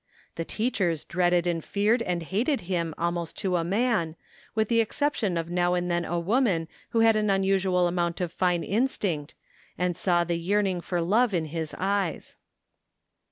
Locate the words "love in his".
11.01-11.73